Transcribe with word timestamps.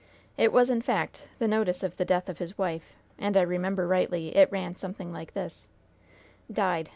It 0.35 0.51
was, 0.51 0.71
in 0.71 0.81
fact, 0.81 1.27
the 1.37 1.47
notice 1.47 1.83
of 1.83 1.95
the 1.97 2.05
death 2.05 2.27
of 2.27 2.39
his 2.39 2.57
wife, 2.57 2.97
and, 3.19 3.35
if 3.35 3.41
I 3.41 3.43
remember 3.43 3.87
rightly, 3.87 4.35
it 4.35 4.51
ran 4.51 4.75
something 4.75 5.13
like 5.13 5.33
this: 5.35 5.69
"'Died. 6.51 6.89